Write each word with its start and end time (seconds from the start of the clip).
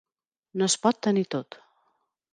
No 0.61 0.69
es 0.71 0.77
pot 0.87 1.01
tenir 1.09 1.27
tot. 1.37 1.59